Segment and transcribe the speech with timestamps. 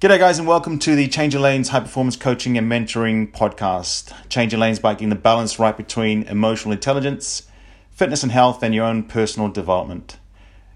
[0.00, 4.14] G'day, guys, and welcome to the Change Your Lanes High Performance Coaching and Mentoring Podcast.
[4.30, 7.42] Change Your Lanes by getting the balance right between emotional intelligence,
[7.90, 10.16] fitness and health, and your own personal development.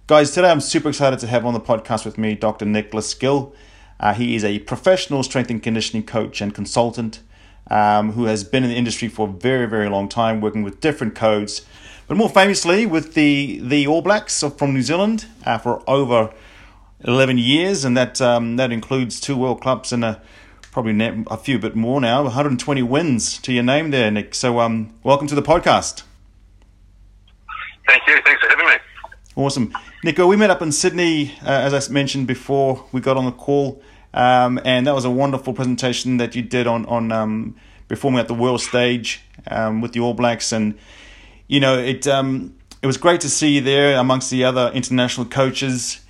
[0.07, 2.67] Guys, today I'm super excited to have on the podcast with me Dr.
[2.67, 3.55] Nicholas Gill.
[3.99, 7.21] Uh, he is a professional strength and conditioning coach and consultant
[7.71, 10.83] um, who has been in the industry for a very, very long time, working with
[10.83, 11.65] different codes,
[12.09, 16.31] but more famously with the, the All Blacks from New Zealand uh, for over
[17.05, 20.23] 11 years, and that um, that includes two World Cups and a
[20.73, 22.23] probably a few bit more now.
[22.25, 24.35] 120 wins to your name there, Nick.
[24.35, 26.03] So, um, welcome to the podcast.
[27.87, 28.17] Thank you.
[28.25, 28.73] Thanks for having me.
[29.37, 30.27] Awesome, Nico.
[30.27, 32.87] We met up in Sydney, uh, as I mentioned before.
[32.91, 33.83] We got on the call,
[34.15, 38.29] um, and that was a wonderful presentation that you did on on um, performing at
[38.29, 40.79] the world stage um, with the All Blacks, and
[41.49, 42.07] you know it.
[42.07, 46.04] Um, it was great to see you there amongst the other international coaches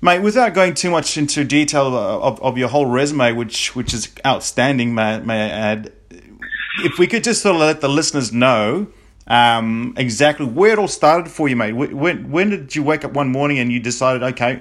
[0.00, 4.12] Mate, without going too much into detail of, of your whole resume, which which is
[4.24, 5.92] outstanding, may, may I add,
[6.84, 8.88] if we could just sort of let the listeners know
[9.26, 11.72] um, exactly where it all started for you, mate.
[11.72, 14.60] When when did you wake up one morning and you decided, okay,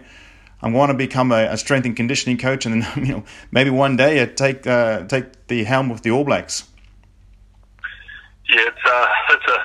[0.61, 3.70] I want to become a, a strength and conditioning coach, and then you know maybe
[3.70, 6.67] one day you take uh, take the helm with the All Blacks.
[8.49, 9.58] Yeah, it's uh, it's a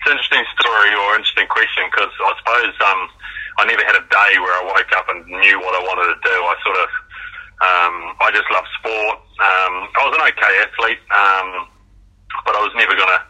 [0.00, 3.08] it's an interesting story or interesting question because I suppose um,
[3.60, 6.18] I never had a day where I woke up and knew what I wanted to
[6.24, 6.32] do.
[6.32, 6.88] I sort of,
[7.60, 7.94] um,
[8.24, 9.20] I just love sport.
[9.36, 11.68] Um, I was an okay athlete, um,
[12.48, 13.20] but I was never going to,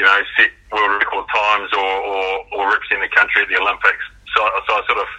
[0.00, 2.24] you know, set world record times or, or,
[2.56, 4.00] or represent the country at the Olympics.
[4.32, 5.10] So, so I sort of,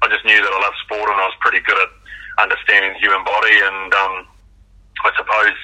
[0.00, 1.92] I just knew that I loved sport and I was pretty good at
[2.40, 3.60] understanding the human body.
[3.60, 4.14] And um,
[5.04, 5.58] I suppose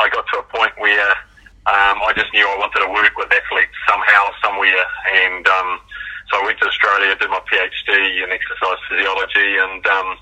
[0.00, 1.12] I got to a point where
[1.68, 4.88] um, I just knew I wanted to work with athletes somehow, somewhere,
[5.20, 5.84] and um,
[6.30, 10.16] so I went to Australia, did my PhD in exercise physiology, and um,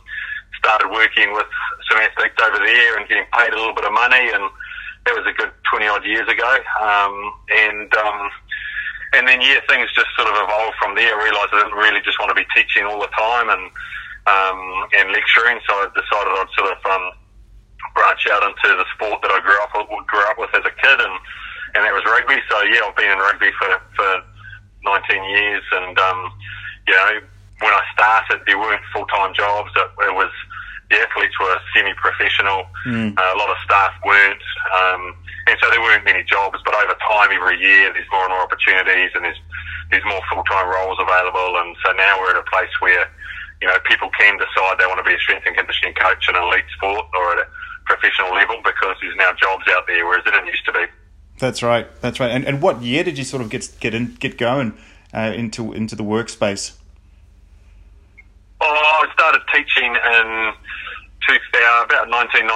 [0.59, 1.47] started working with
[1.91, 4.31] some athletes over there and getting paid a little bit of money.
[4.31, 4.47] And
[5.07, 6.53] that was a good twenty odd years ago.
[6.81, 7.15] Um,
[7.51, 8.31] and um,
[9.13, 11.13] and then yeah, things just sort of evolved from there.
[11.13, 13.65] I realised I didn't really just want to be teaching all the time and
[14.27, 14.61] um,
[14.95, 17.05] and lecturing, so I decided I'd sort of um,
[17.95, 19.75] branch out into the sport that I grew up
[20.07, 21.17] grew up with as a kid, and
[21.75, 22.39] and that was rugby.
[22.47, 24.11] So yeah, I've been in rugby for for
[24.85, 26.33] 19 years, and um,
[26.87, 27.21] you know,
[27.61, 29.71] when I started, there weren't full time jobs.
[29.77, 30.31] It, it, was
[30.91, 32.67] the athletes were semi professional.
[32.87, 33.17] Mm.
[33.17, 34.43] Uh, a lot of staff weren't,
[34.75, 35.15] um,
[35.47, 36.59] and so there weren't many jobs.
[36.65, 39.41] But over time, every year, there's more and more opportunities, and there's
[39.91, 41.63] there's more full time roles available.
[41.63, 43.07] And so now we're at a place where
[43.63, 46.35] you know people can decide they want to be a strength and conditioning coach in
[46.35, 47.49] an elite sport or at a
[47.87, 50.87] professional level because there's now jobs out there, whereas it didn't used to be.
[51.43, 51.91] That's right.
[51.99, 52.31] That's right.
[52.31, 54.79] And and what year did you sort of get get in get going
[55.11, 56.79] uh, into into the workspace?
[58.63, 60.55] Oh, I started teaching in
[61.27, 62.47] 2000, about 1999.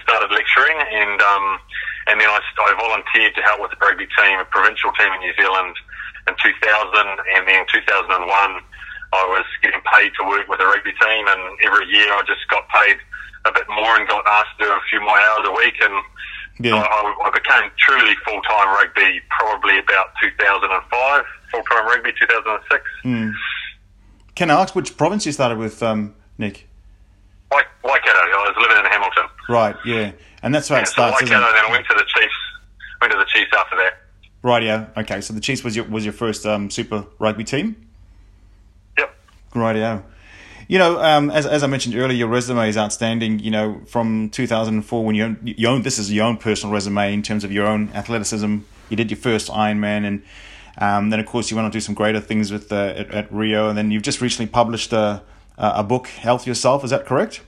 [0.00, 1.60] Started lecturing, and um,
[2.08, 5.20] and then I, I volunteered to help with the rugby team, a provincial team in
[5.20, 5.76] New Zealand,
[6.24, 6.56] in 2000,
[7.36, 8.16] and then 2001.
[8.16, 12.48] I was getting paid to work with a rugby team, and every year I just
[12.48, 12.96] got paid
[13.44, 16.00] a bit more and got asked to do a few more hours a week, and
[16.62, 16.76] yeah.
[16.76, 22.84] I, I became truly full time rugby probably about 2005, full time rugby 2006.
[23.04, 23.32] Mm.
[24.34, 26.68] Can I ask which province you started with, um, Nick?
[27.84, 28.18] Waikato.
[28.18, 29.24] I was living in Hamilton.
[29.48, 30.12] Right, yeah.
[30.42, 31.18] And that's how yeah, it starts.
[31.18, 32.34] So Waikato, then I went to the Chiefs.
[33.00, 33.98] Went to the Chiefs after that.
[34.42, 34.86] Right, yeah.
[34.96, 37.88] Okay, so the Chiefs was your was your first um, Super Rugby team.
[38.98, 39.14] Yep.
[39.54, 40.02] Right, yeah.
[40.68, 43.38] You know, um, as, as I mentioned earlier, your resume is outstanding.
[43.38, 47.12] You know, from 2004 when you own, you own this is your own personal resume
[47.12, 48.58] in terms of your own athleticism.
[48.88, 50.22] You did your first Ironman, and
[50.78, 53.10] um, then of course you went on to do some greater things with uh, at,
[53.10, 55.22] at, Rio, and then you've just recently published a
[55.58, 56.84] a book, Health Yourself.
[56.84, 57.42] Is that correct?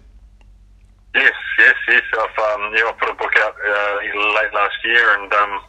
[1.15, 2.03] Yes, yes, yes.
[2.13, 3.97] I've um, yeah, I put a book out uh,
[4.35, 5.61] late last year, and um,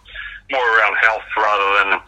[0.52, 2.00] more around health rather than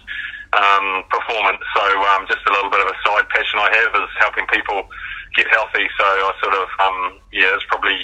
[0.53, 1.61] um, performance.
[1.75, 1.83] So
[2.15, 4.89] um, just a little bit of a side passion I have is helping people
[5.37, 5.87] get healthy.
[5.97, 7.97] So I sort of, um, yeah, it's probably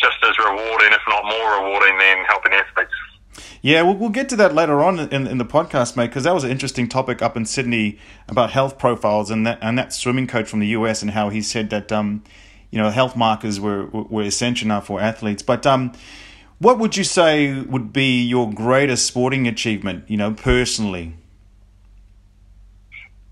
[0.00, 2.94] just as rewarding, if not more rewarding, than helping athletes.
[3.62, 6.34] Yeah, we'll, we'll get to that later on in, in the podcast, mate, because that
[6.34, 7.98] was an interesting topic up in Sydney
[8.28, 11.40] about health profiles and that and that swimming coach from the US and how he
[11.40, 12.22] said that um,
[12.70, 15.42] you know health markers were were essential now for athletes.
[15.42, 15.92] But um,
[16.58, 21.14] what would you say would be your greatest sporting achievement, you know, personally?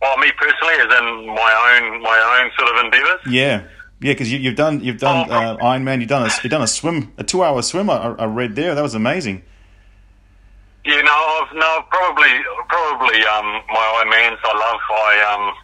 [0.00, 3.20] Well, me personally, as in my own my own sort of endeavours.
[3.26, 3.68] Yeah,
[4.00, 6.62] yeah, because you, have done you've done oh, uh, Ironman, you've done a you've done
[6.62, 7.90] a swim, a two hour swim.
[7.90, 9.42] I, I read there that was amazing.
[10.84, 12.32] Yeah, no, I've, no, probably
[12.68, 14.40] probably um, my Ironmans.
[14.40, 14.80] I love.
[14.88, 15.54] I um,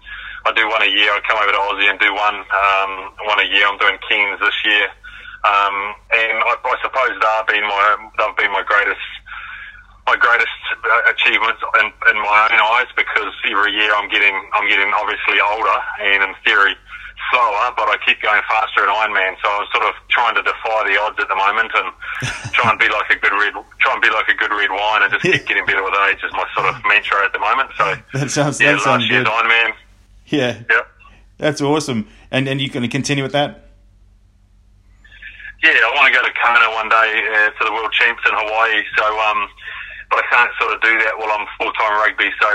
[0.44, 1.10] I do one a year.
[1.16, 2.92] I come over to Aussie and do one um,
[3.24, 3.66] one a year.
[3.66, 4.84] I'm doing Cairns this year.
[5.48, 9.00] Um, and I, I suppose they've been my they've been my greatest
[10.06, 10.54] my greatest
[11.10, 15.78] achievements in, in my own eyes because every year I'm getting I'm getting obviously older
[16.00, 16.74] and in theory
[17.32, 19.34] slower, but I keep going faster in Ironman.
[19.42, 21.90] So I'm sort of trying to defy the odds at the moment and
[22.54, 25.02] try and be like a good red try and be like a good red wine
[25.02, 27.70] and just keep getting better with age is my sort of mantra at the moment.
[27.76, 29.26] So that sounds yeah, that sounds last good.
[29.26, 29.72] Ironman.
[30.26, 30.86] Yeah, Yep.
[31.38, 32.06] that's awesome.
[32.30, 33.62] And and you going to continue with that?
[35.64, 38.32] Yeah, I want to go to Kona one day uh, to the World Champs in
[38.36, 38.84] Hawaii.
[38.94, 39.48] So, um,
[40.10, 42.30] but I can't sort of do that while I'm full time rugby.
[42.40, 42.48] So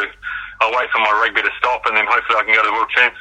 [0.61, 2.73] I'll wait for my rugby to stop, and then hopefully I can go to the
[2.73, 3.17] World Champs.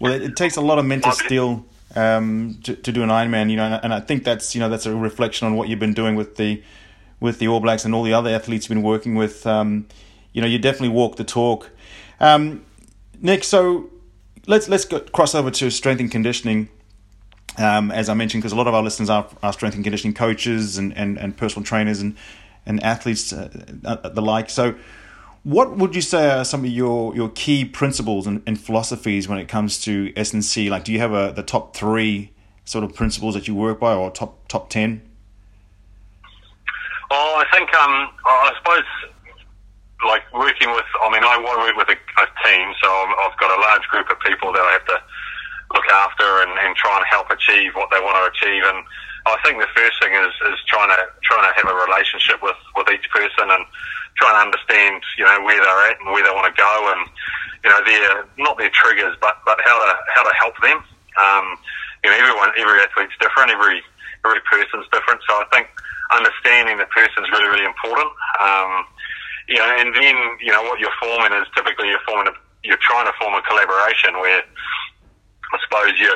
[0.00, 1.64] Well, it, it takes a lot of mental steel
[1.94, 4.68] um, to, to do an Ironman, you know, and, and I think that's you know
[4.68, 6.62] that's a reflection on what you've been doing with the
[7.20, 9.46] with the All Blacks and all the other athletes you've been working with.
[9.46, 9.86] Um,
[10.32, 11.70] you know, you definitely walk the talk.
[12.20, 12.64] Um,
[13.20, 13.90] Nick, so
[14.46, 16.68] let's let's go, cross over to strength and conditioning.
[17.58, 20.12] Um, as I mentioned, because a lot of our listeners are, are strength and conditioning
[20.12, 22.14] coaches and, and, and personal trainers and
[22.66, 23.48] and athletes uh,
[23.84, 24.50] uh, the like.
[24.50, 24.74] So,
[25.44, 29.38] what would you say are some of your, your key principles and, and philosophies when
[29.38, 30.68] it comes to S and C?
[30.68, 32.32] Like, do you have a the top three
[32.64, 35.02] sort of principles that you work by, or top top ten?
[37.10, 38.84] Oh, I think um, I suppose
[40.04, 40.84] like working with.
[41.02, 44.10] I mean, I work with a, a team, so I'm- I've got a large group
[44.10, 44.98] of people that I have to
[45.72, 48.62] look after and, and try and help achieve what they want to achieve.
[48.66, 48.84] And
[49.34, 52.58] I think the first thing is, is trying to trying to have a relationship with,
[52.78, 53.62] with each person and
[54.14, 57.02] trying to understand you know where they're at and where they want to go and
[57.64, 60.78] you know their not their triggers but but how to how to help them.
[61.18, 61.58] Um,
[62.04, 63.82] you know everyone every athlete's different every
[64.22, 65.66] every person's different so I think
[66.14, 68.10] understanding the person is really really important.
[68.38, 68.86] Um,
[69.50, 72.82] you know and then you know what you're forming is typically you're forming a, you're
[72.82, 74.42] trying to form a collaboration where
[75.52, 76.12] I suppose you,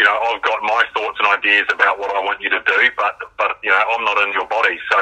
[0.00, 2.80] you know, I've got my thoughts and ideas about what I want you to do,
[2.96, 4.96] but but you know, I'm not in your body, so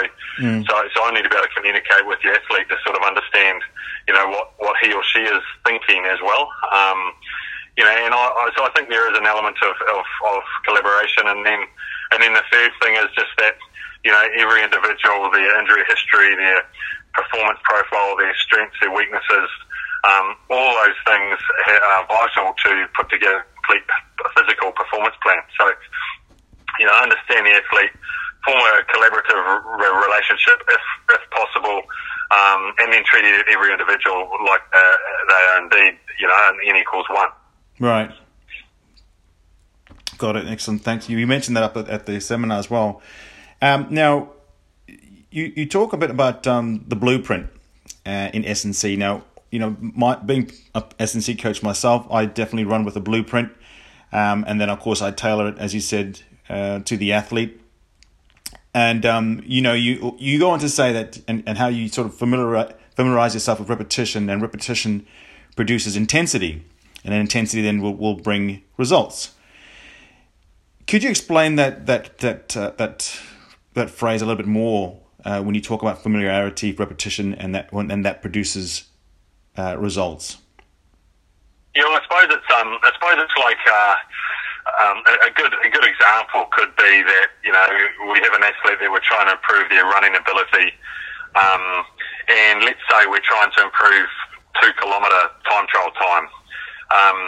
[0.67, 3.07] so so I need to be able to communicate with the athlete to sort of
[3.07, 3.63] understand,
[4.11, 6.51] you know, what what he or she is thinking as well.
[6.75, 7.15] Um,
[7.79, 10.03] you know, and I, I so I think there is an element of, of
[10.35, 11.63] of collaboration, and then
[12.11, 13.55] and then the third thing is just that,
[14.03, 16.67] you know, every individual, their injury history, their
[17.15, 19.51] performance profile, their strengths, their weaknesses,
[20.03, 21.39] um, all those things
[21.71, 23.85] are vital to put together complete
[24.37, 25.39] physical performance plan.
[25.59, 25.69] So,
[26.81, 27.93] you know, understand the athlete,
[28.45, 29.41] form a collaborative
[30.09, 30.81] relationship if,
[31.11, 31.83] if possible,
[32.31, 34.97] um, and then treat every individual like uh,
[35.29, 37.29] they are indeed, you know, an n equals one.
[37.81, 38.11] Right.
[40.17, 40.49] Got it.
[40.49, 40.83] Excellent.
[40.83, 41.17] Thank you.
[41.19, 43.01] You mentioned that up at, at the seminar as well.
[43.63, 44.31] Um, now,
[45.31, 47.49] you, you talk a bit about um, the blueprint
[48.05, 48.97] uh, in S&C.
[48.97, 53.53] Now, you know, my, being a S&C coach myself, I definitely run with a blueprint.
[54.13, 57.61] Um, and then, of course, I tailor it, as you said, uh, to the athlete.
[58.75, 61.89] And, um, you know, you you go on to say that and, and how you
[61.89, 65.07] sort of familiarize, familiarize yourself with repetition, and repetition
[65.57, 66.65] produces intensity.
[67.05, 69.35] And then intensity then will, will bring results.
[70.87, 73.19] Could you explain that that that uh, that
[73.75, 77.73] that phrase a little bit more uh, when you talk about familiarity, repetition, and that
[77.73, 78.88] and that produces
[79.59, 80.39] uh, results?
[81.77, 83.95] Know, I suppose it's um, I suppose it's like uh,
[84.83, 87.67] um, a, a good a good example could be that you know
[88.11, 90.75] we have an athlete that we're trying to improve their running ability,
[91.39, 91.87] um,
[92.27, 94.11] and let's say we're trying to improve
[94.59, 96.27] two kilometre time trial time.
[96.91, 97.19] Um,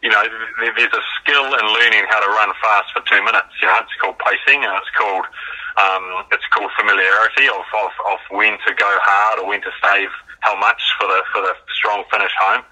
[0.00, 0.24] you know,
[0.64, 3.52] there's a skill in learning how to run fast for two minutes.
[3.60, 5.28] You know, it's called pacing, and it's called
[5.76, 10.08] um, it's called familiarity of, of, of when to go hard or when to save
[10.40, 12.64] how much for the for the strong finish home.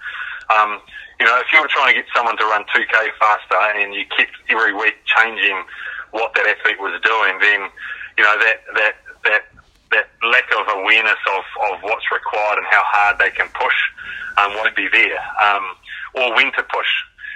[0.49, 0.81] Um,
[1.19, 4.05] you know, if you were trying to get someone to run 2k faster and you
[4.15, 5.61] kept every week changing
[6.11, 7.69] what that athlete was doing, then
[8.17, 8.95] you know that that
[9.25, 9.43] that
[9.91, 13.75] that lack of awareness of, of what's required and how hard they can push
[14.37, 15.65] um, won't be there, um,
[16.15, 16.91] or when to push.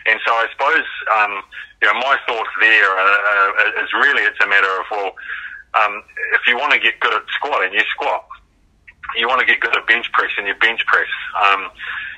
[0.06, 0.88] And so I suppose
[1.18, 1.44] um,
[1.82, 5.12] you know my thought there uh, is really it's a matter of well,
[5.75, 8.25] um, if you want to get good at squatting, you squat.
[9.15, 11.10] You want to get good at bench press, and you bench press.
[11.38, 11.70] Um,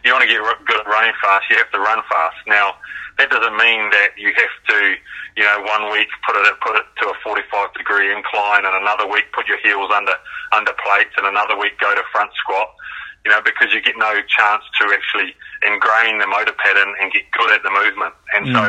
[0.04, 2.38] you want to get good at running fast, you have to run fast.
[2.48, 2.78] Now,
[3.18, 4.80] that doesn't mean that you have to,
[5.36, 9.08] you know, one week put it put it to a 45 degree incline, and another
[9.08, 10.14] week put your heels under
[10.54, 12.70] under plates, and another week go to front squat.
[13.26, 15.34] You know, because you get no chance to actually
[15.66, 18.14] ingrain the motor pattern and get good at the movement.
[18.38, 18.62] And so,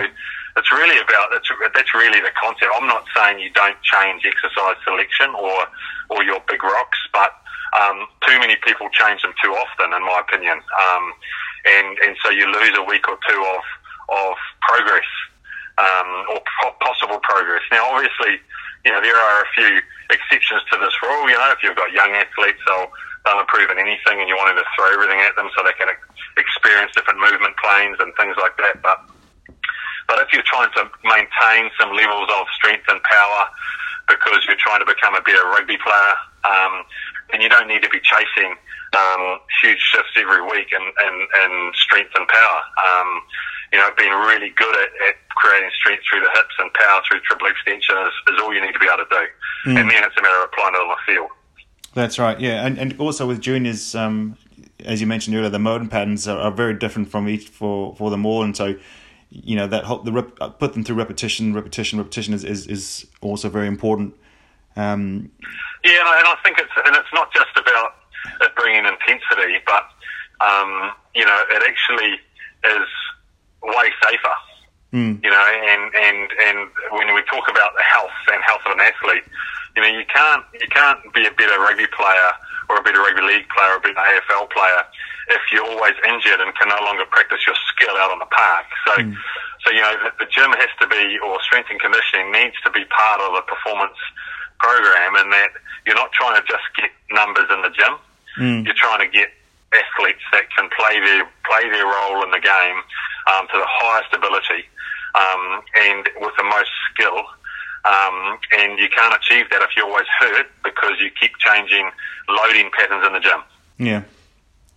[0.56, 2.72] it's really about that's that's really the concept.
[2.72, 5.68] I'm not saying you don't change exercise selection or
[6.08, 7.36] or your big rocks, but
[7.80, 10.58] um, too many people change them too often, in my opinion.
[10.58, 11.04] Um,
[11.66, 13.62] and and so you lose a week or two of
[14.10, 15.08] of progress.
[15.78, 16.40] um, or
[16.80, 17.62] possible progress.
[17.70, 18.40] Now, obviously,
[18.84, 19.80] you know there are a few
[20.10, 21.28] exceptions to this rule.
[21.28, 22.88] You know, if you've got young athletes, they'll
[23.24, 25.92] they'll improve in anything, and you want to throw everything at them so they can
[26.38, 28.80] experience different movement planes and things like that.
[28.80, 29.04] But
[30.08, 33.42] but if you're trying to maintain some levels of strength and power
[34.08, 36.14] because you're trying to become a better rugby player,
[36.46, 36.86] um,
[37.30, 38.54] then you don't need to be chasing
[38.96, 41.14] um, huge shifts every week and, in,
[41.44, 42.60] in strength and power.
[42.86, 43.22] Um,
[43.72, 47.20] you know, being really good at, at creating strength through the hips and power through
[47.20, 49.70] triple extension is, is all you need to be able to do.
[49.70, 49.80] Mm.
[49.80, 51.30] And then it's a matter of applying it on the field.
[51.94, 52.64] That's right, yeah.
[52.66, 54.36] And, and also with juniors, um,
[54.84, 58.10] as you mentioned earlier, the motor patterns are, are, very different from each for, for
[58.10, 58.42] them all.
[58.42, 58.76] And so,
[59.30, 63.06] you know, that whole, the rep, put them through repetition, repetition, repetition is, is, is
[63.20, 64.14] also very important.
[64.76, 65.32] Um,
[65.86, 67.94] yeah, and I, and I think it's, and it's not just about
[68.42, 69.86] it bringing intensity, but,
[70.42, 72.18] um, you know, it actually
[72.66, 72.90] is
[73.62, 74.36] way safer.
[74.92, 75.22] Mm.
[75.22, 76.58] You know, and, and, and
[76.90, 79.26] when we talk about the health and health of an athlete,
[79.76, 82.30] you know, you can't, you can't be a better rugby player
[82.68, 84.82] or a better rugby league player or a better AFL player
[85.28, 88.66] if you're always injured and can no longer practice your skill out on the park.
[88.86, 89.14] So, mm.
[89.66, 92.70] so you know, the, the gym has to be, or strength and conditioning needs to
[92.70, 93.98] be part of the performance
[94.58, 95.50] program, and that
[95.84, 97.94] you're not trying to just get numbers in the gym.
[98.38, 98.64] Mm.
[98.64, 99.28] You're trying to get
[99.72, 102.78] athletes that can play their play their role in the game
[103.26, 104.64] um, to the highest ability
[105.14, 107.22] um, and with the most skill.
[107.84, 111.88] Um, and you can't achieve that if you're always hurt because you keep changing
[112.28, 113.40] loading patterns in the gym.
[113.78, 114.02] Yeah.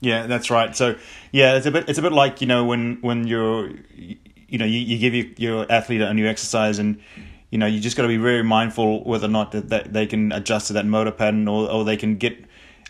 [0.01, 0.75] Yeah, that's right.
[0.75, 0.95] So,
[1.31, 4.65] yeah, it's a bit it's a bit like you know when when you're you know
[4.65, 7.01] you, you give your, your athlete a new exercise and
[7.49, 10.05] you know you just got to be very mindful whether or not that, that they
[10.05, 12.37] can adjust to that motor pattern or, or they can get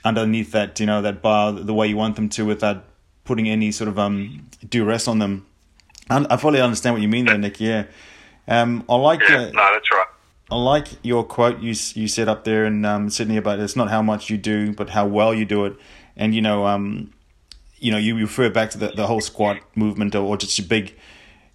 [0.04, 2.86] underneath that you know that bar the way you want them to without
[3.30, 5.46] putting any sort of um duress on them.
[6.10, 7.60] And I fully understand what you mean there, Nick.
[7.60, 7.86] Yeah,
[8.48, 9.22] um, I like.
[9.30, 10.08] Yeah, uh, no, that's right.
[10.50, 13.90] I like your quote you you said up there in um, Sydney about it's not
[13.92, 15.76] how much you do, but how well you do it.
[16.18, 17.14] And you know, um,
[17.78, 20.96] you know, you refer back to the, the whole squat movement or just your big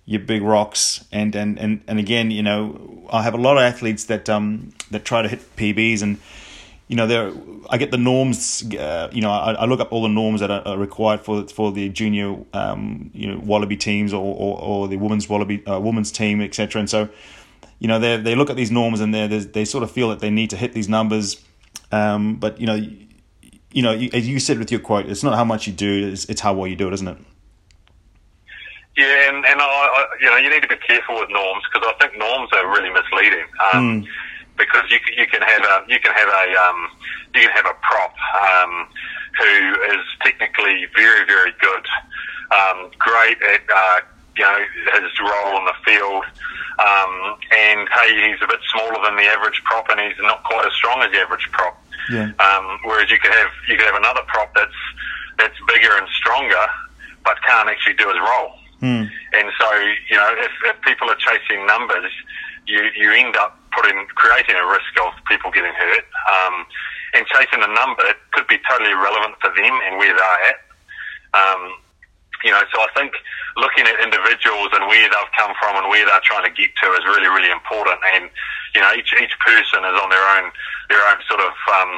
[0.07, 3.63] your big rocks and, and, and, and again, you know, I have a lot of
[3.63, 6.19] athletes that um that try to hit PBs and
[6.89, 7.33] you know, there
[7.71, 8.63] I get the norms.
[8.75, 11.47] Uh, you know, I, I, look up all the norms that are, are, required for
[11.49, 15.81] for the junior, um, you know, wallaby teams or, or, or the women's wallaby uh,
[15.81, 16.81] women's team, etc.
[16.81, 17.09] And so,
[17.79, 20.21] you know, they they look at these norms and they they sort of feel that
[20.21, 21.43] they need to hit these numbers.
[21.91, 23.07] Um, but you know, you,
[23.73, 26.09] you know, you, as you said with your quote, it's not how much you do;
[26.09, 27.17] it's, it's how well you do it, isn't it?
[28.97, 31.89] Yeah, and, and I, I, you know, you need to be careful with norms because
[31.89, 33.47] I think norms are really misleading.
[33.73, 34.07] Um, mm
[34.57, 36.89] because you you can have a you can have a um,
[37.35, 38.87] you can have a prop um,
[39.39, 39.55] who
[39.95, 41.85] is technically very very good,
[42.55, 43.99] um, great at uh,
[44.37, 44.59] you know
[44.95, 46.25] his role on the field,
[46.79, 50.67] um, and hey he's a bit smaller than the average prop and he's not quite
[50.67, 51.81] as strong as the average prop.
[52.11, 52.31] Yeah.
[52.39, 54.81] Um, whereas you could have you could have another prop that's
[55.39, 56.67] that's bigger and stronger,
[57.25, 58.55] but can't actually do his role.
[58.83, 59.09] Mm.
[59.33, 59.69] And so
[60.11, 62.13] you know if, if people are chasing numbers,
[62.67, 66.07] you you end up putting creating a risk of people getting hurt.
[66.31, 66.67] Um,
[67.15, 70.59] and chasing a number it could be totally irrelevant for them and where they're at.
[71.31, 71.79] Um,
[72.43, 73.15] you know, so I think
[73.57, 76.87] looking at individuals and where they've come from and where they're trying to get to
[76.93, 77.97] is really, really important.
[78.13, 78.29] And
[78.75, 80.51] you know, each each person is on their own
[80.91, 81.93] their own sort of um,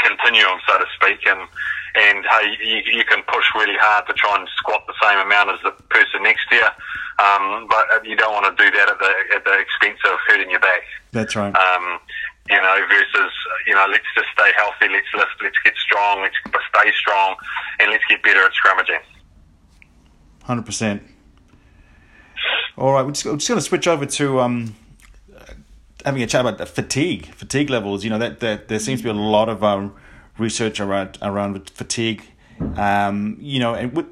[0.00, 1.20] continuum, so to speak.
[1.26, 1.44] And
[1.94, 5.50] and hey, you, you can push really hard to try and squat the same amount
[5.50, 6.70] as the person next to you.
[7.18, 10.50] Um, but you don't want to do that at the at the expense of hurting
[10.50, 10.82] your back.
[11.12, 11.54] That's right.
[11.54, 11.98] Um,
[12.48, 13.32] you know, versus
[13.66, 16.36] you know, let's just stay healthy, let's lift, let's get strong, let's
[16.74, 17.36] stay strong,
[17.78, 19.02] and let's get better at scrummaging.
[20.44, 21.02] Hundred percent.
[22.76, 24.74] All right, we're just, we're just going to switch over to um,
[26.04, 28.04] having a chat about fatigue, fatigue levels.
[28.04, 29.94] You know that, that there seems to be a lot of um,
[30.40, 32.22] research around around fatigue.
[32.76, 34.06] Um, you know, and with,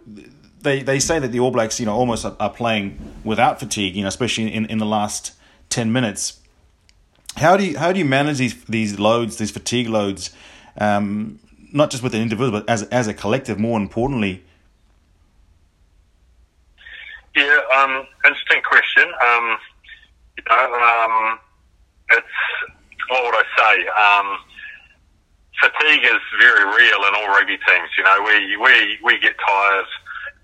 [0.62, 3.96] they they say that the All Blacks, you know, almost are, are playing without fatigue.
[3.96, 5.32] You know, especially in, in the last
[5.68, 6.40] ten minutes.
[7.36, 10.30] How do you how do you manage these these loads, these fatigue loads,
[10.80, 11.38] um,
[11.72, 13.58] not just with an individual, but as as a collective?
[13.58, 14.42] More importantly.
[17.36, 19.04] Yeah, um, interesting question.
[19.04, 19.58] Um,
[20.36, 21.38] you know, um,
[22.10, 22.26] it's
[23.08, 23.74] what would I say?
[24.04, 24.38] Um,
[25.60, 27.90] fatigue is very real in all rugby teams.
[27.96, 29.86] You know, we we we get tired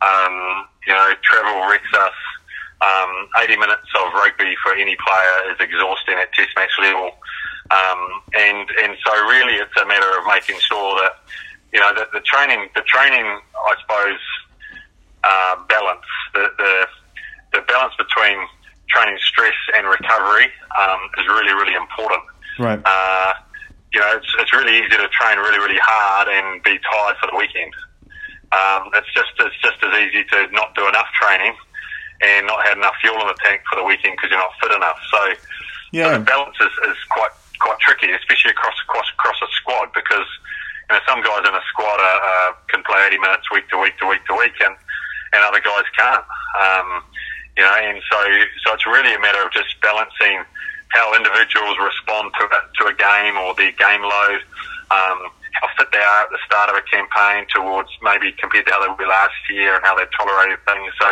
[0.05, 2.19] um, you know, travel wrecks us.
[2.83, 7.13] Um, 80 minutes of rugby for any player is exhausting at test match level.
[7.71, 11.17] Um, and, and so really it's a matter of making sure that,
[11.73, 14.21] you know, that the training, the training, I suppose,
[15.25, 16.05] uh, balance,
[16.35, 16.87] the, the,
[17.55, 18.37] the balance between
[18.91, 22.23] training stress and recovery um, is really, really important.
[22.59, 22.81] Right.
[22.85, 23.33] Uh,
[23.95, 27.31] you know, it's, it's really easy to train really, really hard and be tired for
[27.31, 27.71] the weekend.
[28.51, 31.55] Um, it's just it's just as easy to not do enough training
[32.23, 34.71] and not have enough fuel in the tank for the weekend because you're not fit
[34.71, 34.99] enough.
[35.11, 35.21] So,
[35.91, 36.11] yeah.
[36.11, 40.27] so the balance is, is quite quite tricky, especially across across across a squad because
[40.91, 43.79] you know some guys in a squad are, uh, can play 80 minutes week to
[43.79, 44.75] week to week to week, and
[45.35, 46.27] and other guys can't.
[46.59, 47.03] Um,
[47.59, 48.19] you know, and so
[48.67, 50.43] so it's really a matter of just balancing
[50.95, 54.41] how individuals respond to a, to a game or their game load,
[54.95, 55.19] um,
[55.59, 58.79] how fit they are at the start of a campaign towards maybe compared to how
[58.79, 60.95] they were last year and how they tolerated things.
[61.03, 61.11] So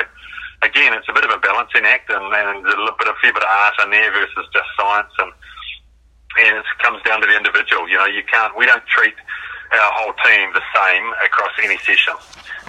[0.62, 3.18] again, it's a bit of a balancing act and, and there's a little bit of
[3.18, 5.34] a fair bit of art in there versus just science and
[6.32, 7.84] and it comes down to the individual.
[7.90, 9.18] You know, you can't we don't treat
[9.74, 12.14] our whole team the same across any session.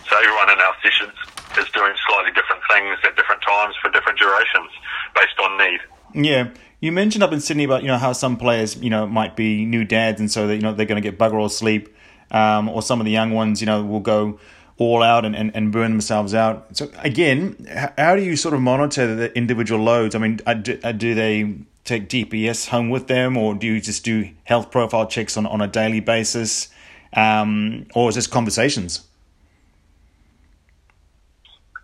[0.09, 1.15] So everyone in our sessions
[1.55, 4.71] is doing slightly different things at different times for different durations
[5.15, 5.79] based on need.
[6.13, 6.49] Yeah.
[6.83, 9.63] You mentioned up in Sydney about you know how some players you know might be
[9.63, 11.95] new dads and so that you know they're going to get bugger all sleep,
[12.29, 14.37] um, or some of the young ones you know will go
[14.77, 16.75] all out and, and, and burn themselves out.
[16.75, 17.55] So again,
[17.97, 20.13] how do you sort of monitor the individual loads?
[20.13, 24.29] I mean, do, do they take GPS home with them, or do you just do
[24.43, 26.67] health profile checks on, on a daily basis,
[27.13, 29.07] um, or is this conversations?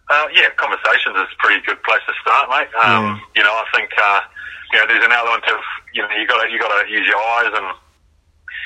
[0.10, 2.68] Uh, yeah, conversations is a pretty good place to start, mate.
[2.84, 3.20] Um, yeah.
[3.38, 4.22] You know, I think uh,
[4.72, 5.60] you know there's an element of
[5.94, 7.68] you know you got to you got to use your eyes and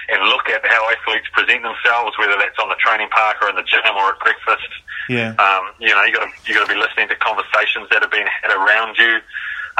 [0.10, 3.56] and look at how athletes present themselves, whether that's on the training park or in
[3.56, 4.68] the gym or at breakfast.
[5.08, 5.32] Yeah.
[5.40, 8.12] Um, you know, you got to you got to be listening to conversations that have
[8.12, 9.20] been had around you.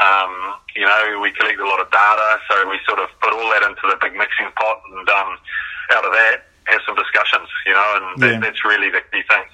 [0.00, 0.32] Um,
[0.74, 3.62] you know, we collect a lot of data, so we sort of put all that
[3.62, 5.38] into the big mixing pot, and um,
[5.92, 7.48] out of that, have some discussions.
[7.66, 8.40] You know, and that, yeah.
[8.40, 9.44] that's really the key thing.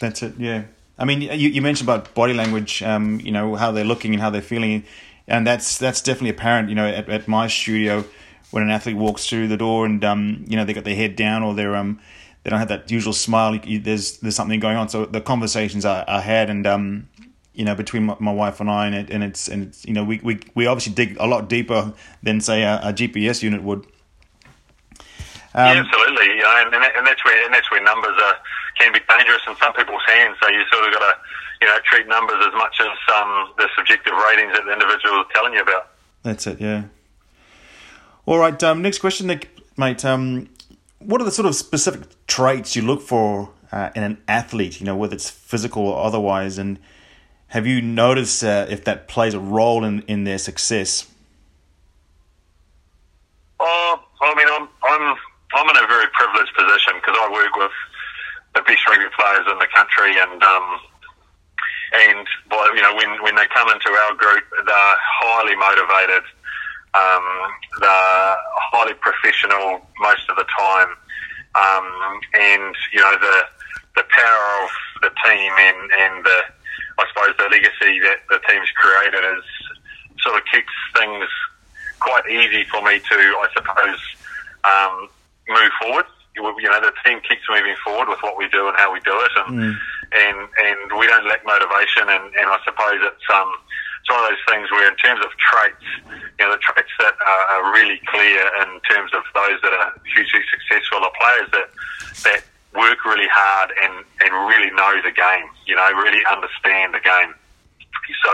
[0.00, 0.34] That's it.
[0.38, 0.64] Yeah.
[0.98, 2.82] I mean, you, you mentioned about body language.
[2.82, 4.84] Um, you know how they're looking and how they're feeling,
[5.28, 6.68] and that's that's definitely apparent.
[6.68, 8.04] You know, at, at my studio,
[8.50, 11.14] when an athlete walks through the door and um, you know they got their head
[11.14, 12.00] down or they're um,
[12.42, 13.54] they don't have that usual smile.
[13.54, 14.88] You, there's there's something going on.
[14.88, 17.08] So the conversations are, are had and um,
[17.52, 19.92] you know between my, my, wife and I and, it, and it's and it's you
[19.92, 23.62] know we, we we obviously dig a lot deeper than say a, a GPS unit
[23.62, 23.86] would.
[25.54, 26.26] Um, yeah, absolutely.
[26.36, 28.36] You know, and, and that's where and that's where numbers are
[28.78, 30.36] can be dangerous in some people's hands.
[30.42, 31.18] So you sort of got to
[31.60, 35.26] you know treat numbers as much as um, the subjective ratings that the individual is
[35.34, 35.90] telling you about.
[36.22, 36.60] That's it.
[36.60, 36.84] Yeah.
[38.26, 38.62] All right.
[38.62, 40.04] Um, next question, Nick, mate.
[40.04, 40.50] Um,
[40.98, 44.80] what are the sort of specific traits you look for uh, in an athlete?
[44.80, 46.78] You know, whether it's physical or otherwise, and
[47.48, 51.10] have you noticed uh, if that plays a role in, in their success?
[53.60, 55.16] Oh, I mean, I'm I'm
[55.54, 57.72] I'm in a very privileged position because I work with
[58.54, 60.80] the best rugby players in the country, and um,
[61.92, 66.22] and by, you know when when they come into our group, they're highly motivated
[66.94, 67.26] um,
[67.80, 68.36] they're
[68.72, 70.90] highly professional most of the time,
[71.54, 71.86] um,
[72.34, 73.36] and you know the
[73.96, 74.70] the power of
[75.02, 76.40] the team and and the
[76.98, 79.44] I suppose the legacy that the team's created is
[80.24, 81.28] sort of keeps things
[82.00, 84.00] quite easy for me to I suppose
[84.64, 85.08] um,
[85.48, 86.06] move forward.
[86.38, 89.14] You know, the team keeps moving forward with what we do and how we do
[89.14, 89.74] it, and mm.
[90.14, 92.08] and and we don't lack motivation.
[92.08, 93.50] And, and I suppose it's um,
[94.00, 97.14] it's one of those things where, in terms of traits, you know, the traits that
[97.18, 101.68] are, are really clear in terms of those that are hugely successful are players that
[102.24, 105.48] that work really hard and and really know the game.
[105.66, 107.34] You know, really understand the game.
[108.24, 108.32] So,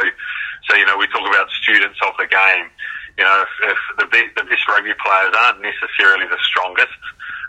[0.71, 2.71] so you know, we talk about students of the game.
[3.19, 6.99] You know, if, if the, best, the best rugby players aren't necessarily the strongest,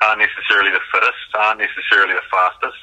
[0.01, 2.77] aren't necessarily the fittest, aren't necessarily the fastest,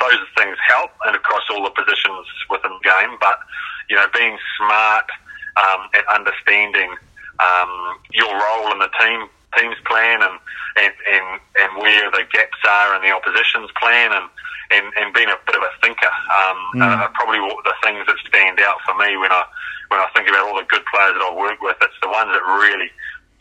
[0.00, 3.16] those things help and across all the positions within the game.
[3.18, 3.40] But
[3.88, 5.08] you know, being smart
[5.56, 6.94] um, and understanding
[7.40, 7.72] um,
[8.12, 10.36] your role in the team team's plan and,
[10.76, 14.28] and, and, and where the gaps are in the opposition's plan and,
[14.70, 16.12] and, and being a bit of a thinker
[16.44, 16.84] um, mm.
[16.84, 19.44] are probably the things that stand out for me when I
[19.88, 21.76] when I think about all the good players that I work with.
[21.80, 22.90] It's the ones that really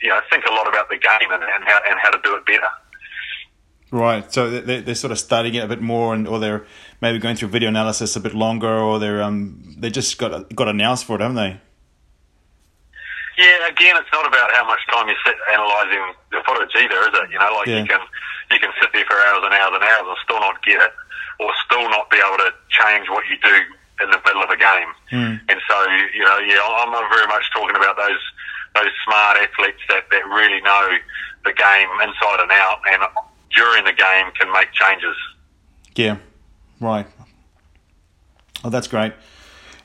[0.01, 2.35] you know think a lot about the game and, and how and how to do
[2.35, 2.71] it better.
[3.89, 4.31] Right.
[4.31, 6.65] So they're, they're sort of studying it a bit more, and or they're
[7.01, 10.67] maybe going through video analysis a bit longer, or they're um they just got got
[10.67, 11.59] an for it, haven't they?
[13.37, 13.67] Yeah.
[13.69, 17.31] Again, it's not about how much time you sit analysing the footage either, is it?
[17.31, 17.81] You know, like yeah.
[17.81, 18.01] you can
[18.51, 20.93] you can sit there for hours and hours and hours and still not get it,
[21.39, 23.55] or still not be able to change what you do
[24.01, 24.91] in the middle of a game.
[25.11, 25.39] Mm.
[25.49, 25.77] And so,
[26.13, 28.21] you know, yeah, I'm very much talking about those
[28.75, 30.89] those smart athletes that, that really know
[31.45, 33.01] the game inside and out, and
[33.55, 35.15] during the game can make changes.
[35.95, 36.17] Yeah,
[36.79, 37.07] right.
[38.63, 39.13] Oh, that's great.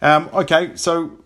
[0.02, 1.22] Um, okay, so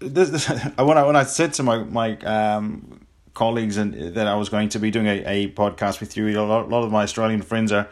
[0.00, 4.34] this, this, when I when I said to my my um, colleagues and that I
[4.34, 6.92] was going to be doing a, a podcast with you, a lot, a lot of
[6.92, 7.88] my Australian friends are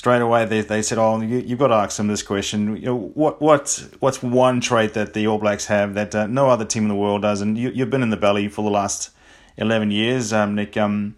[0.00, 2.74] straight away they, they said, "Oh, you, you've got to ask them this question.
[2.76, 6.48] You know, what what what's one trait that the All Blacks have that uh, no
[6.48, 8.70] other team in the world does?" And you, you've been in the belly for the
[8.70, 9.10] last
[9.58, 10.78] eleven years, um, Nick.
[10.78, 11.16] Um,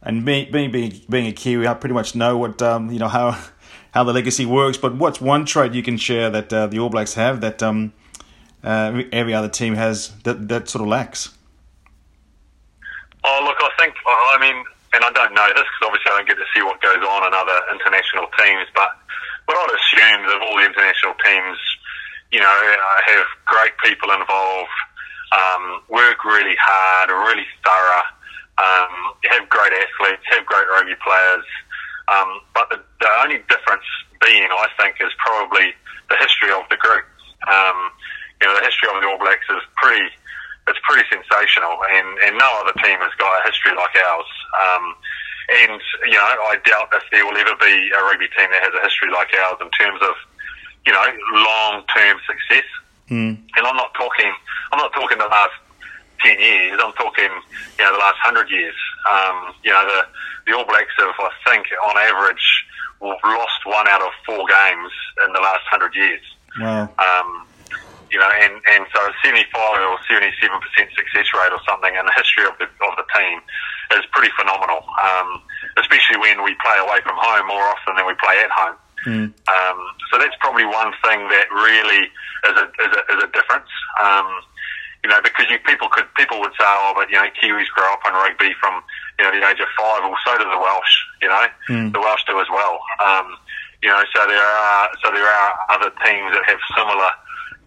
[0.00, 0.70] and being being
[1.10, 3.38] being a Kiwi, I pretty much know what um, you know how
[3.90, 4.78] how the legacy works.
[4.78, 7.92] But what's one trait you can share that uh, the All Blacks have that um,
[8.62, 11.36] uh, every other team has that that sort of lacks?
[13.22, 16.30] Oh, look, I think I mean, and I don't know this because obviously I don't
[16.30, 18.94] get to see what goes on in other international teams, but
[19.44, 21.58] but I'd assume that all the international teams,
[22.32, 22.58] you know,
[23.04, 24.78] have great people involved,
[25.36, 28.08] um, work really hard, really thorough
[28.58, 31.46] um, have great athletes, have great rugby players,
[32.08, 33.86] um, but the, the only difference
[34.22, 35.74] being, I think, is probably
[36.08, 37.04] the history of the group.
[37.48, 37.90] Um,
[38.40, 40.06] you know, the history of the All Blacks is pretty,
[40.66, 44.30] it's pretty sensational, and, and no other team has got a history like ours.
[44.56, 44.84] Um,
[45.44, 48.72] and you know, I doubt if there will ever be a rugby team that has
[48.72, 50.14] a history like ours in terms of,
[50.86, 51.04] you know,
[51.36, 52.68] long-term success.
[53.12, 53.36] Mm.
[53.36, 54.32] And I'm not talking,
[54.72, 55.52] I'm not talking the last
[56.24, 56.80] 10 years.
[56.80, 58.74] I'm talking, you know, the last 100 years.
[59.04, 60.00] Um, you know, the,
[60.46, 62.64] the All Blacks have, I think, on average,
[63.00, 64.92] lost one out of four games
[65.26, 66.24] in the last 100 years.
[66.58, 66.88] Wow.
[66.96, 67.46] Um,
[68.14, 70.30] you know, and, and so 75 or 77%
[70.94, 73.42] success rate or something in the history of the, of the team
[73.98, 75.42] is pretty phenomenal, um,
[75.82, 78.78] especially when we play away from home more often than we play at home.
[79.02, 79.26] Mm.
[79.50, 79.78] Um,
[80.14, 82.06] so that's probably one thing that really
[82.46, 83.68] is a, is a, is a difference.
[83.98, 84.30] Um,
[85.02, 87.92] you know, because you, people could people would say, oh, but you know, Kiwis grow
[87.92, 88.80] up on rugby from
[89.18, 90.00] you know the age of five.
[90.00, 90.94] Well, so do the Welsh.
[91.20, 91.92] You know, mm.
[91.92, 92.80] the Welsh do as well.
[93.04, 93.36] Um,
[93.84, 97.12] you know, so there are so there are other teams that have similar,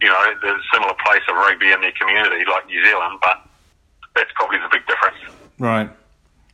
[0.00, 3.18] you know, the similar place of rugby in their community, like New Zealand.
[3.20, 3.42] But
[4.14, 5.16] that's probably the big difference.
[5.58, 5.90] Right,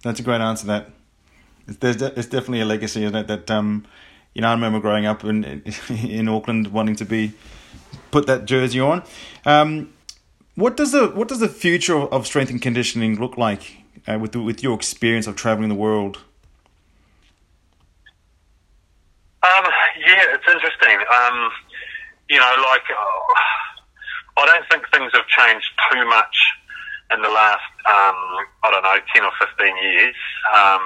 [0.03, 0.67] that's a great answer.
[0.67, 0.91] That
[1.67, 3.27] there's it's definitely a legacy, isn't it?
[3.27, 3.87] That um,
[4.35, 5.45] you know, I remember growing up in
[5.89, 7.33] in Auckland wanting to be
[8.11, 9.03] put that jersey on.
[9.45, 9.93] Um,
[10.55, 14.33] what does the what does the future of strength and conditioning look like uh, with
[14.33, 16.19] the, with your experience of traveling the world?
[19.43, 19.65] Um,
[19.99, 20.99] yeah, it's interesting.
[21.13, 21.51] Um,
[22.29, 26.37] you know, like uh, I don't think things have changed too much
[27.13, 28.19] in the last um,
[28.65, 30.17] I don't know ten or fifteen years.
[30.55, 30.85] Um,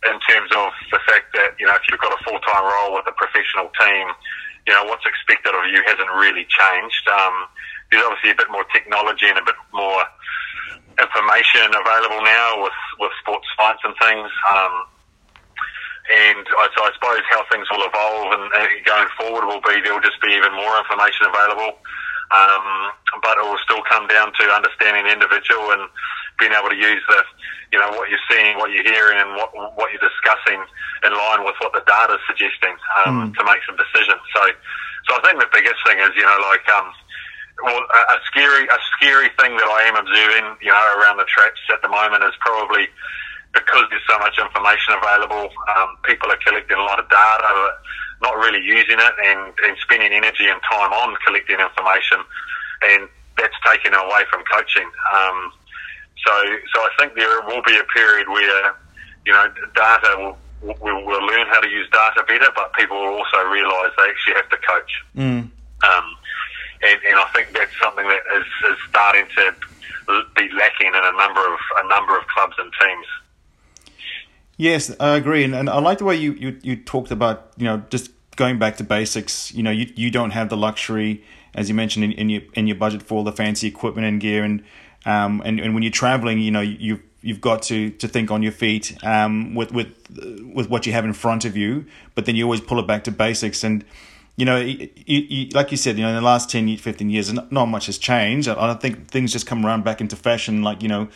[0.00, 2.96] in terms of the fact that you know if you've got a full time role
[2.96, 4.06] with a professional team,
[4.66, 7.04] you know what's expected of you hasn't really changed.
[7.08, 7.46] Um,
[7.90, 10.02] there's obviously a bit more technology and a bit more
[10.98, 14.30] information available now with, with sports science and things.
[14.46, 14.74] Um,
[16.10, 19.78] and I, so I suppose how things will evolve and, and going forward will be
[19.82, 21.78] there will just be even more information available.
[22.30, 22.94] Um,
[23.26, 25.90] but it will still come down to understanding the individual and
[26.38, 27.20] being able to use the,
[27.74, 30.62] you know, what you're seeing, what you're hearing, and what what you're discussing
[31.02, 33.34] in line with what the data is suggesting um, mm.
[33.34, 34.22] to make some decisions.
[34.30, 34.42] So,
[35.10, 36.94] so I think the biggest thing is, you know, like um,
[37.66, 41.26] well, a, a scary a scary thing that I am observing, you know, around the
[41.26, 42.86] traps at the moment is probably
[43.52, 45.50] because there's so much information available.
[45.76, 47.82] Um, people are collecting a lot of data, but
[48.22, 52.18] not really using it, and, and spending energy and time on collecting information,
[52.82, 54.88] and that's taken away from coaching.
[55.12, 55.52] Um,
[56.24, 56.32] so,
[56.74, 58.74] so I think there will be a period where,
[59.26, 60.36] you know, data will.
[60.62, 64.34] We'll, we'll learn how to use data better, but people will also realise they actually
[64.34, 64.92] have to coach.
[65.16, 65.48] Mm.
[65.48, 66.16] Um,
[66.84, 69.54] and, and I think that's something that is, is starting to
[70.36, 73.06] be lacking in a number of a number of clubs and teams.
[74.60, 77.64] Yes, I agree, and, and I like the way you, you, you talked about you
[77.64, 79.54] know just going back to basics.
[79.54, 82.66] You know, you you don't have the luxury, as you mentioned, in, in your in
[82.66, 84.62] your budget for all the fancy equipment and gear, and
[85.06, 88.42] um and, and when you're traveling, you know you you've got to, to think on
[88.42, 89.94] your feet um with with
[90.54, 93.04] with what you have in front of you, but then you always pull it back
[93.04, 93.82] to basics and
[94.36, 97.30] you know, you, you, like you said, you know, in the last 10, 15 years,
[97.30, 98.48] not, much has changed.
[98.48, 100.62] I, I think things just come around back into fashion.
[100.62, 101.08] Like, you know,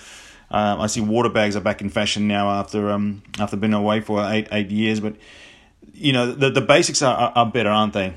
[0.55, 4.01] uh, I see water bags are back in fashion now after um after being away
[4.01, 5.01] for eight eight years.
[5.01, 5.17] But
[5.93, 8.15] you know, the the basics are, are, are better, aren't they?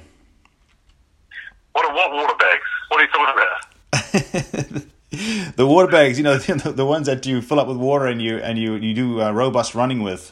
[1.71, 2.63] What are what water bags?
[2.89, 4.85] What are you talking about?
[5.55, 8.21] the water bags, you know, the, the ones that you fill up with water and
[8.21, 10.31] you and you you do uh, robust running with.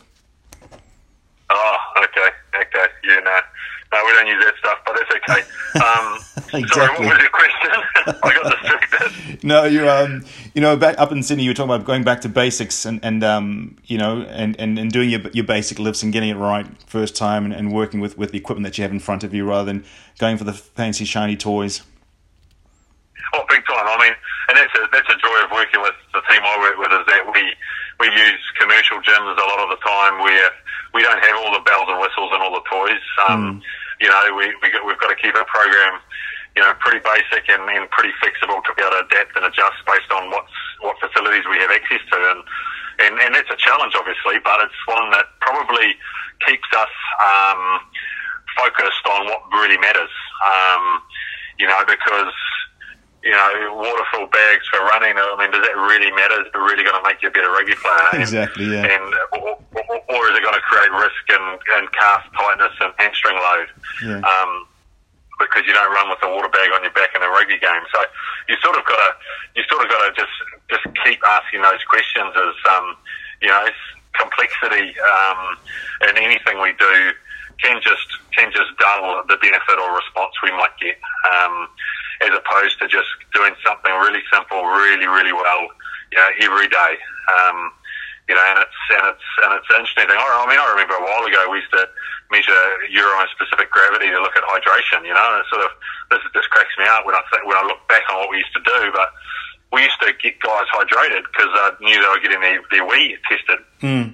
[1.50, 3.40] Oh, okay, okay, yeah, no.
[3.96, 5.48] No, we don't use that stuff, but that's okay.
[5.76, 6.20] Um,
[6.54, 6.68] exactly.
[6.68, 7.72] Sorry, what was your question?
[8.24, 9.44] I got distracted.
[9.44, 12.22] no, you um, you know, back up in Sydney, you were talking about going back
[12.22, 16.02] to basics and and um, you know, and, and, and doing your your basic lifts
[16.02, 18.84] and getting it right first time, and, and working with with the equipment that you
[18.84, 19.84] have in front of you, rather than
[20.18, 21.82] going for the fancy shiny toys.
[23.34, 23.84] Oh, big time.
[23.84, 24.14] I mean,
[24.48, 27.06] and that's a that's a joy of working with the team I work with is
[27.08, 27.44] that we
[28.00, 30.52] we use commercial gyms a lot of the time where
[30.94, 33.04] we don't have all the bells and whistles and all the toys.
[33.28, 33.62] Um, mm.
[34.02, 36.00] You know, we, we we've got to keep a program,
[36.56, 39.80] you know, pretty basic and, and pretty flexible to be able to adapt and adjust
[39.88, 42.18] based on what's what facilities we have access to.
[42.20, 42.42] And
[43.00, 45.96] and, and that's a challenge, obviously, but it's one that probably
[46.48, 47.84] keeps us um,
[48.56, 50.12] focused on what really matters.
[50.44, 51.02] Um,
[51.60, 52.32] you know, because
[53.26, 55.18] you know, waterfall bags for running.
[55.18, 56.46] I mean, does that really matter?
[56.46, 58.22] Is it really going to make you a better rugby player?
[58.22, 58.86] Exactly, yeah.
[58.86, 59.10] And
[59.42, 63.36] or, or, or is it going to create risk and, and calf tightness and hamstring
[63.42, 63.70] load?
[64.06, 64.22] Yeah.
[64.22, 64.70] Um,
[65.42, 67.84] because you don't run with a water bag on your back in a rugby game.
[67.92, 68.00] So
[68.48, 69.10] you sort of got to
[69.58, 70.36] you sort of got to just
[70.70, 72.32] just keep asking those questions.
[72.32, 72.96] As um,
[73.42, 73.68] you know,
[74.16, 75.58] complexity um,
[76.08, 77.12] in anything we do
[77.60, 80.96] can just can just dull the benefit or response we might get.
[81.28, 81.68] Um,
[82.26, 85.70] as opposed to just doing something really simple, really, really well,
[86.12, 86.94] you know, every day.
[87.30, 87.72] Um,
[88.28, 90.18] you know, and it's and it's and it's interesting thing.
[90.18, 91.86] I mean, I remember a while ago we used to
[92.34, 92.58] measure
[92.90, 95.06] and specific gravity to look at hydration.
[95.06, 95.72] You know, and it sort of
[96.10, 98.42] this just cracks me up when I think when I look back on what we
[98.42, 98.90] used to do.
[98.90, 99.14] But
[99.74, 103.18] we used to get guys hydrated because I knew they were getting their their wee
[103.30, 103.62] tested.
[103.82, 104.14] Mm.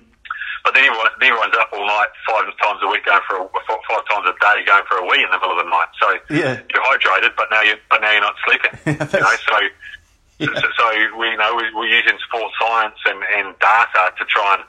[0.64, 4.06] But then everyone, everyone's up all night, five times a week, going for a, five
[4.06, 5.92] times a day, going for a wee in the middle of the night.
[5.98, 6.62] So yeah.
[6.70, 8.74] you're hydrated, but now you're but now you're not sleeping.
[8.86, 9.58] you know, so,
[10.38, 10.54] yeah.
[10.62, 10.86] so so
[11.18, 14.64] we you know we, we're using sports science and, and data to try and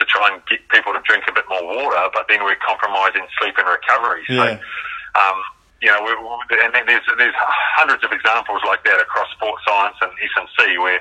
[0.00, 3.24] to try and get people to drink a bit more water, but then we're compromising
[3.40, 4.24] sleep and recovery.
[4.26, 4.56] So, yeah.
[5.14, 5.38] um,
[5.80, 6.12] you know, we,
[6.56, 7.36] and there's there's
[7.80, 11.00] hundreds of examples like that across sports science and S&C where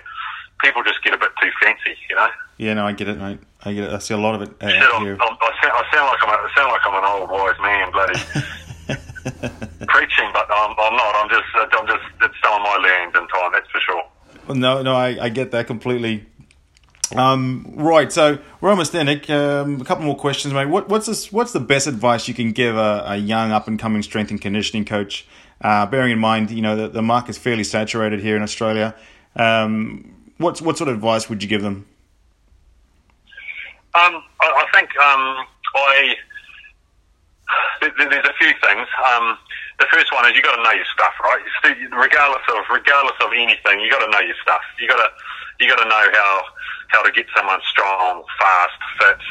[0.63, 2.29] people just get a bit too fancy, you know.
[2.57, 3.39] Yeah, no, I get it, mate.
[3.63, 3.91] I get it.
[3.91, 5.17] I see a lot of it uh, Shit, here.
[5.19, 7.59] I'm, I'm, sound, I sound like I'm a, I sound like I'm an old wise
[7.59, 8.19] man, bloody
[9.87, 11.15] preaching, but I'm, I'm not.
[11.15, 13.51] I'm just I'm just it's some of my learnings in time.
[13.51, 14.03] That's for sure.
[14.47, 16.25] Well, no, no, I, I get that completely.
[17.15, 19.29] Um, right, so we're almost there, Nick.
[19.29, 20.67] Um, a couple more questions, mate.
[20.67, 23.79] What, what's this, What's the best advice you can give a, a young up and
[23.79, 25.27] coming strength and conditioning coach?
[25.61, 28.95] Uh, bearing in mind, you know, the, the market is fairly saturated here in Australia.
[29.35, 31.85] Um, what's what sort of advice would you give them?
[33.97, 36.13] Um, I, I, think um, I
[37.81, 38.85] there's a few things.
[39.01, 39.37] Um,
[39.79, 41.41] the first one is you got to know your stuff, right?
[41.89, 44.61] Regardless of regardless of anything, you got to know your stuff.
[44.79, 45.09] You got to
[45.59, 46.43] you got to know how
[46.89, 49.21] how to get someone strong, fast, fit,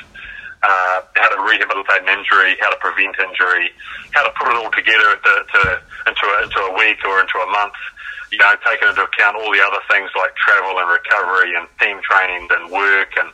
[0.62, 3.70] uh, how to rehabilitate an injury, how to prevent injury,
[4.12, 5.60] how to put it all together to, to,
[6.06, 7.78] into a, into a week or into a month
[8.30, 11.96] you know, taking into account all the other things like travel and recovery and team
[12.04, 13.28] training and work and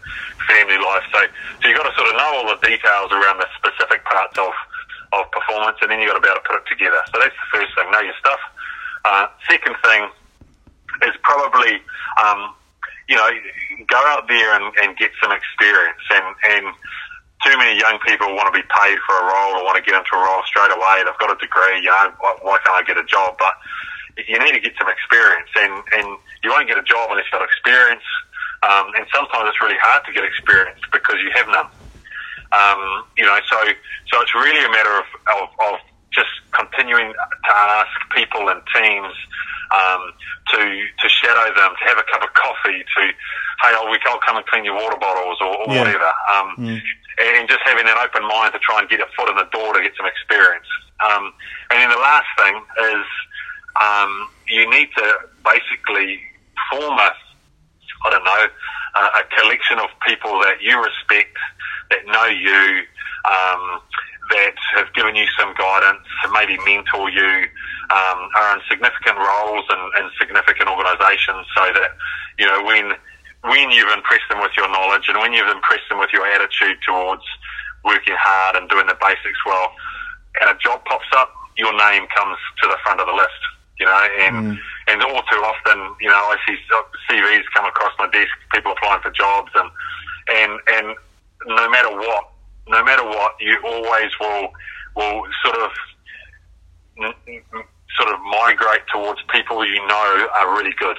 [0.47, 1.03] family life.
[1.11, 1.21] So,
[1.61, 4.55] so you've got to sort of know all the details around the specific parts of,
[5.19, 7.01] of performance and then you've got to be able to put it together.
[7.11, 8.43] So that's the first thing, know your stuff.
[9.05, 10.03] Uh, second thing
[11.03, 11.83] is probably,
[12.23, 12.55] um,
[13.11, 13.31] you know,
[13.91, 16.65] go out there and, and get some experience and, and
[17.45, 19.93] too many young people want to be paid for a role or want to get
[19.93, 21.05] into a role straight away.
[21.05, 23.37] They've got a degree, you know, why, why can't I get a job?
[23.37, 23.53] But
[24.17, 26.07] you need to get some experience, and and
[26.43, 28.05] you won't get a job unless you've got experience.
[28.65, 31.69] Um, and sometimes it's really hard to get experience because you have none.
[32.55, 33.59] Um, you know, so
[34.09, 35.75] so it's really a matter of, of, of
[36.15, 39.13] just continuing to ask people and teams
[39.75, 40.03] um,
[40.55, 43.01] to to shadow them, to have a cup of coffee, to
[43.63, 45.79] hey, I'll, I'll come and clean your water bottles or, or yeah.
[45.83, 46.81] whatever, um, mm.
[47.21, 49.75] and just having an open mind to try and get a foot in the door
[49.75, 50.67] to get some experience.
[51.03, 51.35] Um,
[51.71, 52.55] and then the last thing
[52.95, 53.07] is
[53.81, 55.07] um, you need to
[55.45, 56.21] basically
[56.71, 57.11] form a,
[58.05, 58.47] I don't know,
[58.95, 61.37] uh, a collection of people that you respect,
[61.91, 62.85] that know you,
[63.27, 63.81] um,
[64.31, 67.47] that have given you some guidance, maybe mentor you,
[67.91, 71.91] um, are in significant roles and, and significant organisations, so that
[72.39, 72.95] you know when
[73.45, 76.81] when you've impressed them with your knowledge and when you've impressed them with your attitude
[76.81, 77.23] towards
[77.85, 79.69] working hard and doing the basics well,
[80.41, 83.43] and a job pops up, your name comes to the front of the list
[83.79, 84.59] you know, and mm.
[84.89, 86.57] and all too often, you know, I see
[87.11, 89.71] CVs come across my desk, people applying for jobs, and
[90.33, 90.97] and and
[91.47, 92.31] no matter what,
[92.69, 94.49] no matter what, you always will
[94.97, 95.71] will sort of
[97.99, 100.97] sort of migrate towards people you know are really good.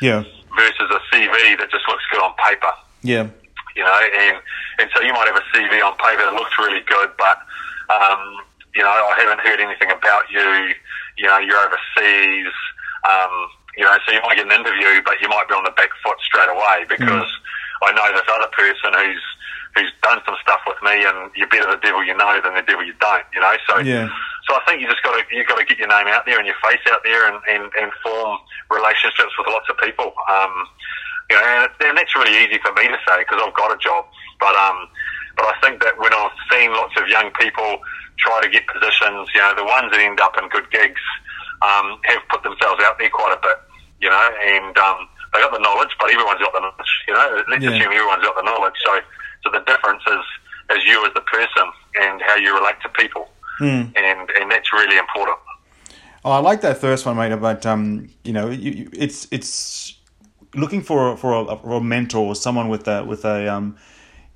[0.00, 0.24] Yeah.
[0.56, 2.72] Versus a CV that just looks good on paper.
[3.02, 3.28] Yeah.
[3.74, 4.36] You know, and
[4.78, 7.38] and so you might have a CV on paper that looks really good, but
[7.92, 8.40] um,
[8.74, 10.74] you know, I haven't heard anything about you
[11.16, 12.52] you know, you're overseas,
[13.08, 13.32] um,
[13.76, 15.90] you know, so you might get an interview, but you might be on the back
[16.02, 17.88] foot straight away because mm.
[17.88, 19.24] I know this other person who's
[19.76, 22.64] who's done some stuff with me, and you're better the devil you know than the
[22.64, 23.52] devil you don't, you know.
[23.68, 24.08] So, yeah.
[24.48, 26.40] so I think you just got to you got to get your name out there
[26.40, 28.40] and your face out there and, and, and form
[28.72, 30.16] relationships with lots of people.
[30.32, 30.52] Um,
[31.28, 33.78] you know, and, and that's really easy for me to say because I've got a
[33.78, 34.08] job.
[34.40, 34.88] But um,
[35.36, 37.84] but I think that when I've seen lots of young people
[38.18, 41.00] try to get positions, you know, the ones that end up in good gigs
[41.62, 43.58] um, have put themselves out there quite a bit.
[44.00, 46.92] You know, and um, they got the knowledge, but everyone's got the knowledge.
[47.08, 47.70] You know, let's yeah.
[47.70, 48.76] assume everyone's got the knowledge.
[48.84, 49.00] So
[49.44, 53.28] so the difference is is you as the person and how you relate to people,
[53.60, 53.92] mm.
[53.96, 55.38] and and that's really important.
[56.24, 57.32] Oh, I like that first one, mate.
[57.32, 59.94] About um, you know, you, it's it's
[60.54, 63.76] looking for for a, for a mentor or someone with a with a um,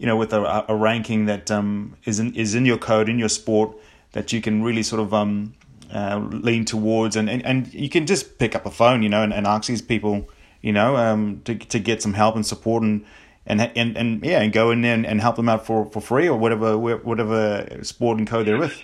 [0.00, 3.18] you know, with a, a ranking that um is in is in your code in
[3.18, 3.76] your sport
[4.12, 5.54] that you can really sort of um
[5.92, 9.22] uh, lean towards and, and and you can just pick up a phone, you know,
[9.22, 10.26] and, and ask these people,
[10.62, 13.04] you know, um to to get some help and support and
[13.44, 16.00] and and, and yeah, and go in there and, and help them out for, for
[16.00, 18.82] free or whatever whatever sport and code they're with.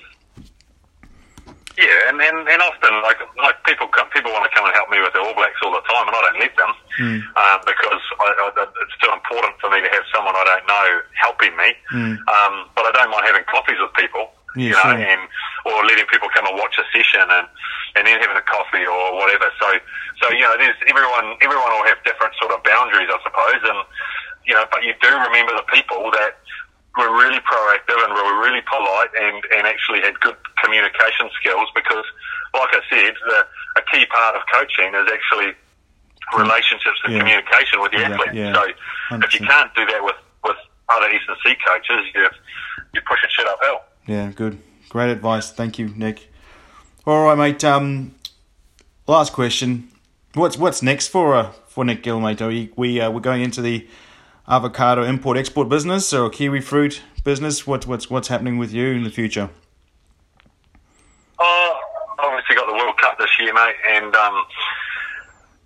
[1.76, 4.88] Yeah, and, and, and often like like people come, people want to come and help
[4.88, 7.20] me with the All Blacks all the time, and I don't let them mm.
[7.36, 10.88] um, because I, I, it's too important for me to have someone I don't know
[11.20, 11.76] helping me.
[11.92, 12.16] Mm.
[12.32, 15.04] Um, but I don't mind having coffees with people, yeah, you know, sure.
[15.04, 15.22] and
[15.68, 17.44] or letting people come and watch a session and
[18.00, 19.52] and then having a coffee or whatever.
[19.60, 19.68] So
[20.24, 23.84] so you know, there's everyone everyone will have different sort of boundaries, I suppose, and
[24.48, 26.40] you know, but you do remember the people that
[26.96, 32.04] were really proactive and were really polite and, and actually had good communication skills because,
[32.54, 35.52] like I said, the, a key part of coaching is actually
[36.37, 37.18] relationships and yeah.
[37.20, 38.35] communication with the yeah, athlete.
[38.35, 39.24] Yeah, so 100%.
[39.24, 40.56] if you can't do that with, with
[40.88, 42.30] other S and C coaches, you're,
[42.94, 43.80] you're pushing shit uphill.
[44.06, 44.59] Yeah, good.
[44.88, 45.50] Great advice.
[45.50, 46.30] Thank you, Nick.
[47.06, 47.62] All right, mate.
[47.64, 48.14] Um,
[49.06, 49.88] last question.
[50.35, 52.40] What's what's next for uh, for Nick Gill, mate?
[52.42, 53.87] Are we we uh, we're going into the
[54.48, 57.66] avocado import export business or kiwi fruit business?
[57.66, 59.50] What, what's what's happening with you in the future?
[61.38, 61.80] Oh,
[62.18, 64.44] obviously got the World Cup this year, mate, and um,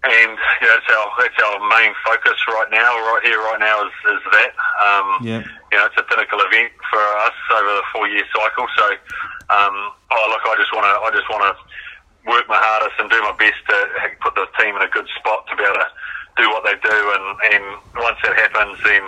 [0.03, 2.90] and yeah, that's our that's our main focus right now.
[3.12, 4.53] Right here, right now is, is that.
[4.81, 5.45] Um, yeah.
[5.71, 8.66] You know, it's a pinnacle event for us over the four year cycle.
[8.77, 8.87] So,
[9.55, 9.77] um,
[10.11, 11.53] oh look, I just want to I just want to
[12.27, 13.77] work my hardest and do my best to
[14.21, 15.88] put the team in a good spot to be able to
[16.40, 17.64] do what they do, and, and
[18.00, 19.05] once that happens, then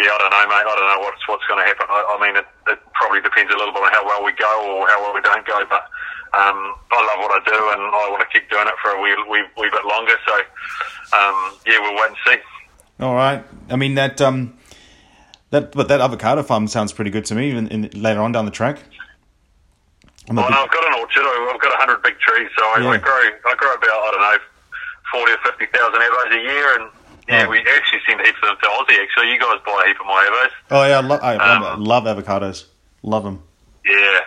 [0.00, 0.64] yeah, I don't know, mate.
[0.64, 1.84] I don't know what's what's going to happen.
[1.92, 4.48] I, I mean, it, it probably depends a little bit on how well we go
[4.64, 5.84] or how well we don't go, but
[6.32, 8.98] um, I love what I do, and I want to keep doing it for a
[9.02, 10.16] wee, wee, wee bit longer.
[10.24, 10.34] So
[11.12, 11.36] um,
[11.68, 12.38] yeah, we'll wait and see.
[13.00, 13.44] All right.
[13.68, 14.56] I mean that um,
[15.50, 17.50] that but that avocado farm sounds pretty good to me.
[17.50, 18.80] In, in later on down the track.
[20.30, 21.24] Oh, no, I've got an orchard.
[21.26, 22.90] I've got a hundred big trees, so I, yeah.
[22.90, 24.38] I grow I grow about I don't know
[25.12, 26.90] forty or fifty thousand avos a year, and
[27.28, 27.50] yeah, oh.
[27.50, 28.98] we actually send heaps of them to Aussie.
[29.02, 30.52] Actually, you guys buy a heap of my avos.
[30.70, 32.66] Oh yeah, I, lo- I um, love, avocados.
[33.02, 33.42] Love them.
[33.84, 34.18] Yeah,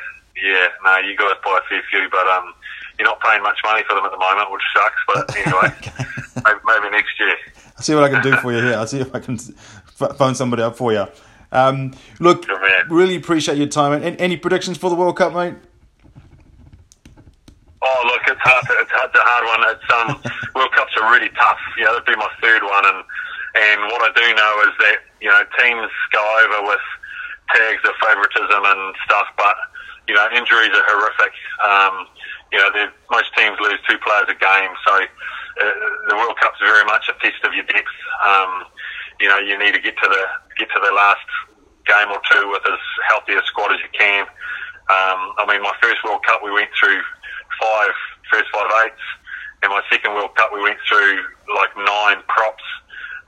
[0.42, 0.68] yeah.
[0.84, 2.54] No, you guys buy a fair few, but um,
[2.98, 5.02] you're not paying much money for them at the moment, which sucks.
[5.08, 5.74] But anyway,
[6.46, 7.36] maybe, maybe, next year.
[7.76, 8.76] I'll see what I can do for you here.
[8.76, 11.08] I'll see if I can phone somebody up for you.
[11.52, 12.46] Um, look,
[12.90, 14.02] really appreciate your time.
[14.02, 15.56] And any predictions for the World Cup, mate?
[17.84, 18.64] Oh, look, it's hard.
[18.64, 19.62] To, it's hard, a hard one.
[19.76, 20.10] It's um,
[20.56, 21.60] World Cups are really tough.
[21.76, 23.04] You know, it'll be my third one, and
[23.60, 26.86] and what I do know is that you know teams go over with
[27.52, 29.56] tags of favouritism and stuff, but
[30.08, 31.34] you know injuries are horrific.
[31.60, 32.08] Um,
[32.54, 32.70] you know,
[33.10, 35.74] most teams lose two players a game, so uh,
[36.08, 37.98] the World Cup's very much a test of your depth.
[38.24, 38.64] Um,
[39.20, 40.24] you know, you need to get to the
[40.58, 41.26] get to the last
[41.86, 44.24] game or two with as healthy a squad as you can.
[44.92, 47.02] Um, I mean, my first World Cup, we went through
[47.62, 47.94] five
[48.32, 49.06] first five eights.
[49.64, 51.24] In my second World Cup, we went through
[51.56, 52.64] like nine props.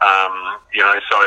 [0.04, 1.20] Um, you know, so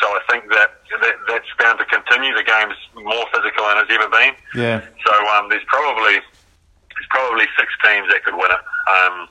[0.00, 2.34] so I think that, that that's bound to continue.
[2.34, 4.34] The game's more physical than it's ever been.
[4.54, 4.82] Yeah.
[5.06, 8.64] So um, there's probably there's probably six teams that could win it.
[8.90, 9.28] Um,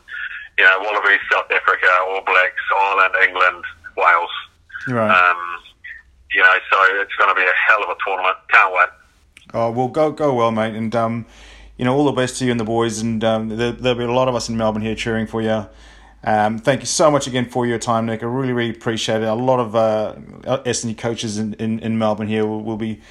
[0.58, 3.64] you know, Wallabies, South Africa, All Blacks, Ireland, England,
[3.96, 4.36] Wales.
[4.88, 5.12] Right.
[5.12, 5.38] Um,
[6.34, 8.38] you know, so it's going to be a hell of a tournament.
[8.50, 8.90] Can't wait.
[9.54, 11.26] Oh, well, go go well, mate, and um,
[11.78, 13.00] you know, all the best to you and the boys.
[13.00, 15.68] And um, there, will be a lot of us in Melbourne here cheering for you.
[16.24, 18.24] Um, thank you so much again for your time, Nick.
[18.24, 19.28] I really, really appreciate it.
[19.28, 20.16] A lot of uh,
[20.98, 23.02] coaches in, in, in Melbourne here will, will be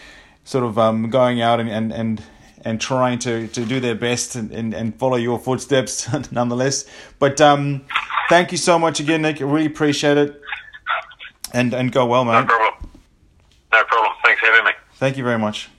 [0.45, 2.23] sort of um, going out and, and, and,
[2.65, 6.85] and trying to, to do their best and, and, and follow your footsteps nonetheless.
[7.19, 7.85] But um,
[8.29, 9.41] thank you so much again, Nick.
[9.41, 10.41] I really appreciate it.
[11.55, 12.33] And, and go well, mate.
[12.33, 12.91] No problem.
[13.73, 14.13] No problem.
[14.25, 14.73] Thanks for having me.
[14.97, 15.71] Thank you very much.